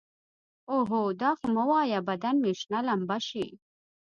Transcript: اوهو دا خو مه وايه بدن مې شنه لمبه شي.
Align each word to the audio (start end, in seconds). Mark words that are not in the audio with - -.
اوهو 0.73 1.01
دا 1.21 1.31
خو 1.37 1.45
مه 1.55 1.63
وايه 1.69 1.99
بدن 2.09 2.35
مې 2.43 2.51
شنه 2.59 2.79
لمبه 2.87 3.17
شي. 3.27 3.45